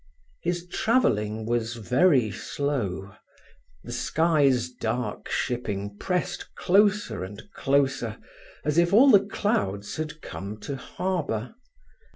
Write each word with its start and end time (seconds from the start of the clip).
His 0.41 0.65
travelling 0.67 1.45
was 1.45 1.75
very 1.75 2.31
slow. 2.31 3.13
The 3.83 3.91
sky's 3.91 4.71
dark 4.71 5.29
shipping 5.29 5.95
pressed 5.99 6.55
closer 6.55 7.23
and 7.23 7.43
closer, 7.53 8.17
as 8.65 8.79
if 8.79 8.93
all 8.93 9.11
the 9.11 9.23
clouds 9.23 9.97
had 9.97 10.19
come 10.23 10.59
to 10.61 10.75
harbour. 10.75 11.53